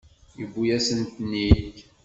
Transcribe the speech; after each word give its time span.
Yewwi-yasen-ten-id. 0.39 1.75